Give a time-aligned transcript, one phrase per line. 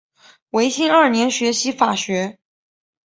[0.49, 2.39] 维新二年学习法学。